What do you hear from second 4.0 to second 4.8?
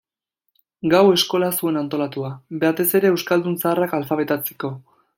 alfabetatzeko.